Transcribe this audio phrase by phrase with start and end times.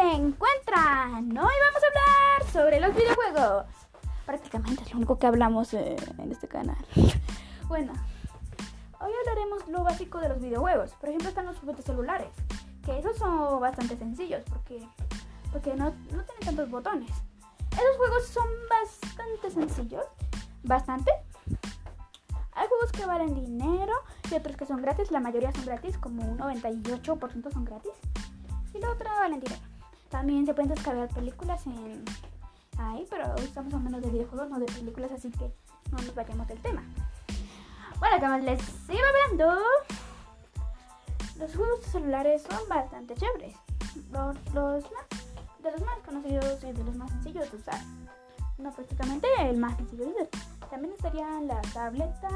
[0.00, 1.24] encuentran?
[1.24, 3.66] Hoy vamos a hablar sobre los videojuegos.
[4.24, 6.76] Prácticamente es lo único que hablamos eh, en este canal.
[7.66, 7.92] bueno,
[9.00, 10.92] hoy hablaremos lo básico de los videojuegos.
[11.00, 12.28] Por ejemplo, están los juguetes celulares,
[12.84, 14.86] que esos son bastante sencillos porque,
[15.52, 17.10] porque no, no tienen tantos botones.
[17.72, 20.04] Esos juegos son bastante sencillos,
[20.62, 21.10] bastante.
[22.52, 23.94] Hay juegos que valen dinero
[24.30, 25.10] y otros que son gratis.
[25.10, 27.92] La mayoría son gratis, como un 98% son gratis.
[28.74, 29.77] Y la otra valen dinero.
[30.10, 32.04] También se pueden descargar películas en
[32.78, 35.52] ahí, pero hoy estamos hablando de videojuegos, no de películas, así que
[35.90, 36.82] no nos vayamos del tema.
[37.98, 39.60] Bueno, como les iba hablando,
[41.38, 43.56] los juegos celulares son bastante chéveres.
[44.12, 45.06] Los, los más,
[45.62, 47.80] de los más conocidos y de los más sencillos de usar.
[48.56, 50.28] No, prácticamente el más sencillo de usar.
[50.70, 52.30] También estarían la tableta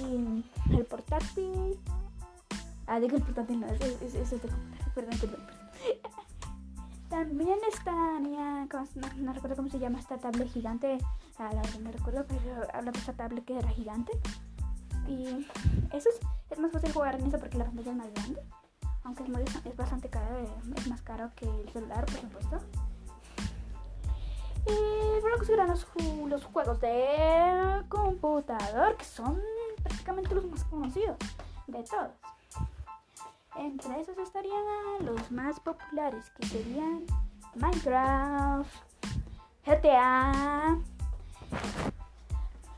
[0.00, 1.78] y el portátil.
[2.86, 5.63] Ah, digo el portátil, no, ese es, es, de Perdón, perdón, perdón.
[7.14, 10.98] También estaría, no, no, recuerdo cómo se llama esta tablet gigante.
[11.38, 14.10] Ah, la verdad no recuerdo, pero habla de esta tablet que era gigante.
[15.06, 15.46] Y
[15.92, 16.18] eso es,
[16.50, 18.42] es más fácil jugar en eso porque la pantalla es más grande.
[19.04, 20.40] Aunque es, bastante caro,
[20.74, 22.58] es más caro que el celular, por supuesto.
[24.66, 25.86] Y luego serán los,
[26.26, 29.40] los juegos de computador, que son
[29.84, 31.16] prácticamente los más conocidos
[31.68, 32.10] de todos.
[33.56, 34.62] Entre esos estarían
[35.00, 37.04] los más populares, que serían
[37.54, 38.68] Minecraft,
[39.64, 40.78] GTA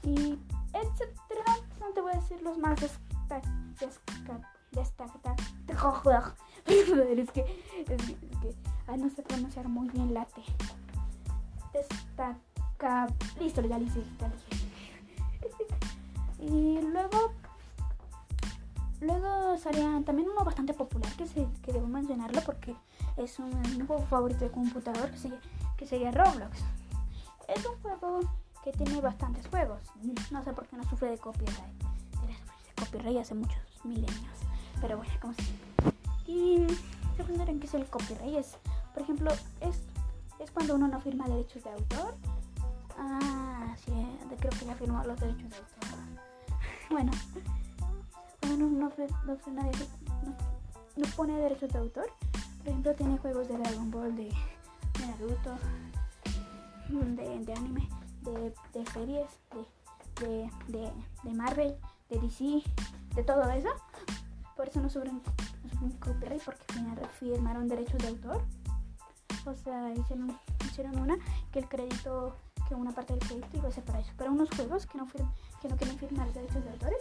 [0.02, 0.38] y
[0.72, 1.44] etcétera.
[1.80, 3.56] No te voy a decir los más destacados.
[6.66, 7.40] es que,
[7.88, 8.54] es que,
[8.86, 10.42] ay, no sé pronunciar muy bien la T.
[11.72, 13.06] Destaca.
[13.38, 14.66] Listo, ya lo hice, ya lo hice.
[16.52, 17.32] y luego
[19.72, 22.76] También uno bastante popular que, se, que debo mencionarlo porque
[23.16, 25.40] es un, un, juego favorito de computador que sería,
[25.76, 26.58] que sería Roblox.
[27.48, 28.20] Es un juego
[28.62, 29.80] que tiene bastantes juegos.
[30.30, 31.56] No sé por qué no sufre de copyright.
[31.56, 34.38] De copyright hace muchos milenios.
[34.80, 35.42] Pero bueno, como se
[36.30, 36.64] Y
[37.16, 38.36] se preguntarán qué es el copyright.
[38.36, 38.58] Es,
[38.94, 39.82] por ejemplo, es,
[40.38, 42.14] es cuando uno no firma derechos de autor.
[42.96, 43.92] Ah, sí,
[44.38, 45.98] creo que ya firmó los derechos de autor.
[46.90, 47.10] bueno
[50.96, 52.06] no, pone derechos de autor.
[52.58, 54.32] Por ejemplo, tiene juegos de Dragon Ball, de,
[55.00, 55.56] Naruto,
[56.88, 57.88] de, anime,
[58.22, 59.28] de, series,
[60.20, 61.76] de, de, Marvel,
[62.08, 62.62] de DC,
[63.14, 63.68] de todo eso.
[64.56, 66.64] Por eso no no copyright porque
[67.18, 68.42] firmaron derechos de autor.
[69.44, 71.18] O sea, hicieron, hicieron una
[71.52, 72.36] que el crédito,
[72.68, 74.10] que una parte del crédito iba a ser para eso.
[74.16, 76.98] Pero unos juegos que no, que no quieren firmar derechos de autores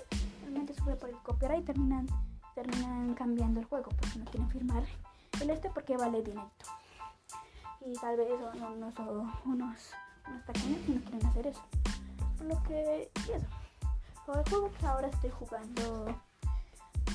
[0.73, 2.07] sube por el copyright y terminan,
[2.53, 4.83] terminan cambiando el juego porque no quieren firmar
[5.41, 6.49] el este porque vale dinero.
[7.81, 8.27] Y tal vez
[8.57, 9.79] son unos, unos, unos
[10.65, 11.61] y no quieren hacer eso.
[12.37, 13.45] Por lo que, y eso.
[14.33, 16.15] el juego que ahora estoy jugando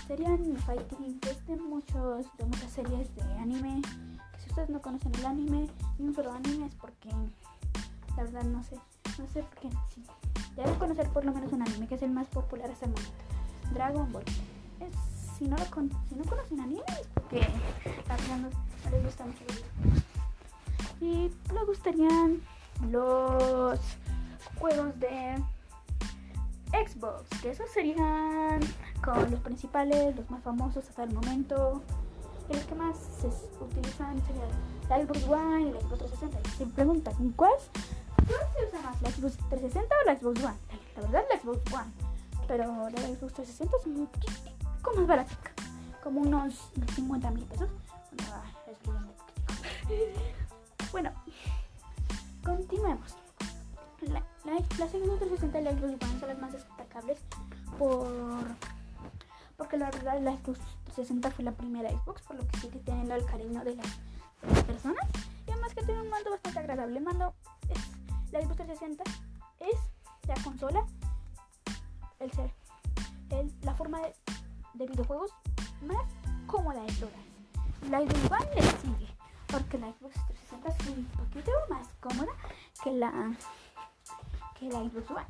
[0.06, 3.80] serían fighting de muchos de muchas series de anime
[4.32, 5.68] que si ustedes no conocen el anime
[5.98, 7.10] ni un solo anime es porque
[8.16, 8.76] la verdad no sé
[9.18, 10.04] no sé por qué sí
[10.56, 13.29] deben conocer por lo menos un anime que es el más popular hasta el momento
[13.72, 14.24] Dragon Ball.
[14.80, 14.94] Es,
[15.38, 19.24] si, no lo con, si no conocen anime es porque a no, no les gusta
[19.24, 19.44] mucho.
[21.00, 22.40] Y luego gustarían
[22.90, 23.78] los
[24.58, 25.42] juegos de
[26.72, 28.60] Xbox, que esos serían
[29.02, 31.82] con los principales, los más famosos hasta el momento.
[32.48, 33.28] Y los que más se
[33.64, 34.48] utilizan serían
[34.88, 36.40] la Xbox One y la Xbox 360.
[36.40, 37.52] Y se preguntan, ¿cuál,
[38.16, 39.00] ¿cuál se usa más?
[39.02, 40.56] ¿La Xbox 360 o la Xbox One?
[40.96, 42.09] La verdad, la Xbox One
[42.50, 44.32] pero la Xbox 360 es un poquito
[44.96, 45.38] más barata,
[46.02, 47.70] como unos 50 mil pesos.
[50.90, 51.12] Bueno,
[52.44, 53.14] continuemos.
[54.02, 57.20] La, Xbox 360 y la Xbox One son las más destacables
[57.78, 58.08] por
[59.56, 62.80] porque la verdad la Xbox 360 fue la primera Xbox, por lo que sí que
[62.80, 63.86] tienen el cariño de las,
[64.56, 65.06] de personas.
[65.46, 66.98] Y además que tiene un mando bastante agradable.
[66.98, 67.32] Mando
[68.32, 69.04] la Xbox 360
[69.60, 69.78] es
[70.26, 70.84] la consola
[72.20, 72.52] el ser
[73.30, 74.14] el, la forma de,
[74.74, 75.32] de, videojuegos
[75.82, 76.04] más
[76.46, 77.90] cómoda de todas.
[77.90, 79.08] La Xbox le sigue,
[79.46, 80.14] porque la Xbox
[80.50, 82.32] 360 es un poquito más cómoda
[82.82, 83.36] que la
[84.58, 85.26] que la Xbox One.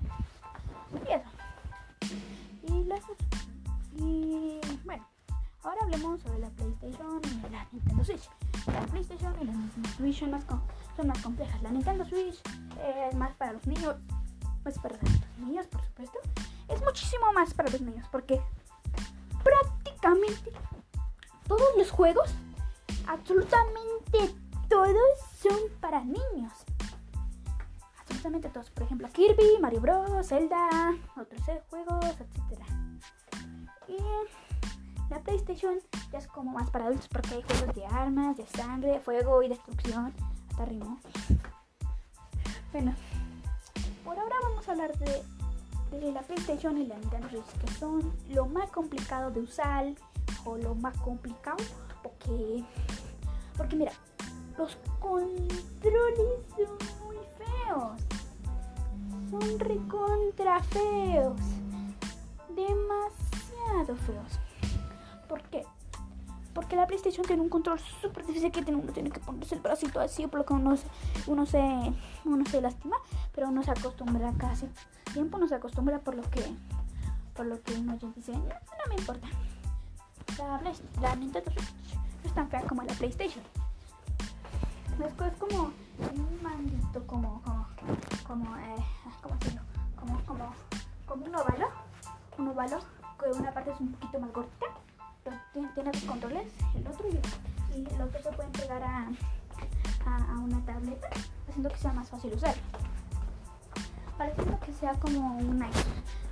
[0.92, 1.30] Y eso.
[2.68, 3.02] Y, las,
[3.96, 5.06] y bueno,
[5.62, 8.28] ahora hablemos sobre la PlayStation y la Nintendo Switch.
[8.66, 10.44] La PlayStation y la Nintendo Switch son más,
[10.96, 11.62] son más complejas.
[11.62, 12.40] La Nintendo Switch
[13.08, 13.96] es más para los niños,
[14.64, 16.18] más para los niños, por supuesto
[16.70, 18.40] es muchísimo más para los niños porque
[19.42, 20.52] prácticamente
[21.46, 22.30] todos los juegos,
[23.06, 24.34] absolutamente
[24.68, 24.96] todos
[25.42, 26.52] son para niños.
[27.98, 28.70] Absolutamente todos.
[28.70, 32.62] Por ejemplo, Kirby, Mario Bros, Zelda, otros juegos, etc.
[33.88, 33.98] Y
[35.10, 35.80] la PlayStation
[36.12, 39.48] ya es como más para adultos porque hay juegos de armas, de sangre, fuego y
[39.48, 40.14] destrucción.
[40.50, 41.00] Hasta rimó.
[42.72, 42.94] Bueno,
[44.10, 48.44] por ahora vamos a hablar de, la PlayStation y la Nintendo Switch, que son lo
[48.46, 49.86] más complicado de usar
[50.44, 51.58] o lo más complicado
[52.02, 52.64] porque,
[53.56, 53.92] porque mira,
[54.58, 58.00] los controles son muy feos.
[59.30, 61.40] Son recontra feos.
[62.48, 64.40] Demasiado feos.
[65.28, 65.64] ¿Por qué?
[66.60, 69.98] Porque la PlayStation tiene un control súper difícil que uno tiene que ponerse el bracito
[69.98, 70.84] así, por lo que uno se,
[71.26, 71.58] uno se,
[72.26, 72.96] uno se lastima,
[73.34, 74.68] pero uno se acostumbra casi.
[75.14, 76.44] Tiempo no se acostumbra por lo que,
[77.34, 78.44] por lo que uno dice, no,
[78.90, 79.26] me importa.
[80.36, 80.60] La,
[81.00, 83.42] la Nintendo Switch no es tan fea como la PlayStation.
[85.02, 87.66] Es, como un mandito, como, como,
[88.26, 88.84] como, eh,
[89.22, 89.62] ¿cómo decirlo?
[89.98, 90.54] Como, como,
[91.06, 91.68] como un óvalo,
[92.36, 92.80] un óvalo,
[93.18, 94.66] que una parte es un poquito más gordita
[95.52, 99.08] tiene dos controles, el otro y, y el otro se pueden pegar a,
[100.06, 101.08] a, una tableta,
[101.48, 102.54] haciendo que sea más fácil usar.
[104.16, 105.68] Pareciendo que sea como una,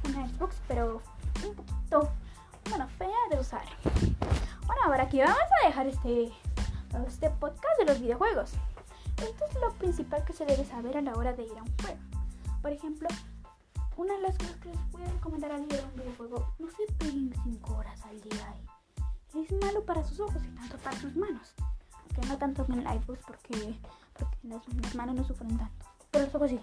[0.09, 1.03] una Xbox, pero
[1.47, 2.11] un poquito,
[2.69, 3.65] bueno, fea de usar.
[4.67, 6.33] Bueno, ahora aquí vamos a dejar este,
[7.07, 8.53] este podcast de los videojuegos.
[9.17, 11.75] Esto es lo principal que se debe saber a la hora de ir a un
[11.83, 11.99] juego.
[12.63, 13.09] Por ejemplo,
[13.97, 16.69] una de las cosas que les voy a recomendar al ir a un videojuego, no
[16.71, 18.68] se peguen 5 horas al día ahí
[19.43, 21.55] es malo para sus ojos y tanto para sus manos.
[21.93, 23.79] Aunque no tanto en el porque,
[24.13, 25.87] porque las, manos no sufren tanto.
[26.11, 26.61] Pero los ojos sí.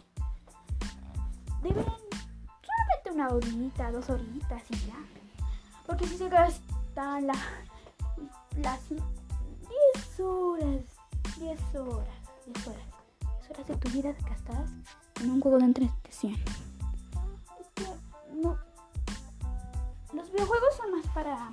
[1.61, 4.97] Deben solamente una horita, dos horitas y ya.
[5.85, 7.35] Porque si se gastan la,
[8.57, 10.83] las 10 horas,
[11.39, 12.07] 10 horas,
[12.45, 12.85] 10 horas,
[13.41, 14.71] 10 horas de tu vida gastadas
[15.21, 16.33] en un juego de entretención.
[17.59, 17.85] Es que
[18.33, 18.57] no.
[20.13, 21.51] Los videojuegos son más para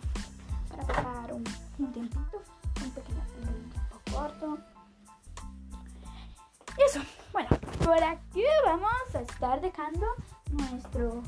[0.86, 1.44] pasar un,
[1.78, 2.42] un tiempito,
[2.82, 4.58] un pequeño un tiempo corto.
[6.86, 7.00] Eso,
[7.32, 7.48] bueno,
[7.84, 10.06] por aquí vamos a estar dejando
[10.50, 11.22] nuestro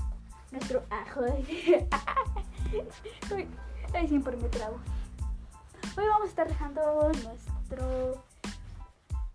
[0.55, 1.23] nuestro ajo.
[3.95, 4.79] ahí siempre me trago.
[5.97, 8.25] Hoy vamos a estar dejando nuestro,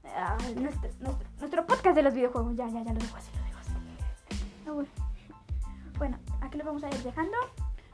[0.05, 0.89] ah, nuestro,
[1.39, 2.55] nuestro, podcast de los videojuegos.
[2.55, 3.71] Ya, ya, ya lo dejo así, lo dejo así.
[5.97, 7.37] Bueno, aquí lo vamos a ir dejando.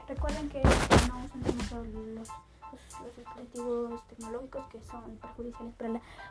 [0.08, 2.28] Recuerden que no usen los,
[2.98, 5.74] los, dispositivos tecnológicos que son perjudiciales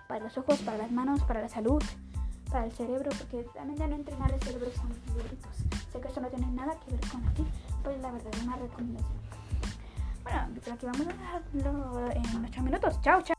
[0.08, 1.84] para, los ojos, para las manos, para la salud,
[2.50, 5.56] para el cerebro, porque también de no entrenar el cerebro son libritos.
[5.92, 7.46] Sé que esto no tiene nada que ver con aquí,
[7.84, 9.26] pero la verdad es una recomendación.
[10.24, 10.40] Bueno,
[10.74, 13.02] aquí vamos a dejarlo en 8 minutos.
[13.02, 13.35] Chao, chao.